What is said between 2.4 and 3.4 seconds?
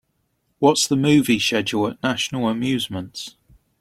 Amusements